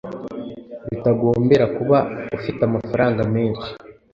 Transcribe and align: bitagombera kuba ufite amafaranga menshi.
bitagombera 0.91 1.65
kuba 1.77 1.97
ufite 2.37 2.61
amafaranga 2.65 3.21
menshi. 3.33 3.69